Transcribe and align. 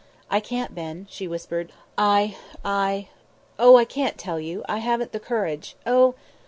"I 0.31 0.39
can't, 0.39 0.73
Ben," 0.73 1.05
she 1.11 1.27
whispered. 1.27 1.71
"I 1.95 2.35
I 2.65 3.09
Oh! 3.59 3.77
I 3.77 3.85
can't 3.85 4.17
tell 4.17 4.39
you 4.39 4.63
I 4.67 4.79
haven't 4.79 5.11
the 5.11 5.19
courage 5.19 5.75
Oh! 5.85 6.15